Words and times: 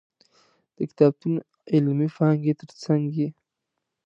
د 0.77 0.79
کتابتون 0.89 1.33
علمي 1.73 2.09
پانګې 2.15 2.53
تر 2.59 2.69
څنګ 2.83 3.03
یې. 3.19 3.29